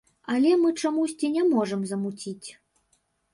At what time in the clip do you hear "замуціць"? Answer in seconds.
1.91-2.49